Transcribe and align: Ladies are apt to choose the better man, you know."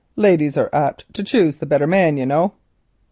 Ladies 0.15 0.57
are 0.57 0.71
apt 0.73 1.05
to 1.13 1.23
choose 1.23 1.57
the 1.57 1.67
better 1.67 1.85
man, 1.85 2.17
you 2.17 2.25
know." 2.25 2.53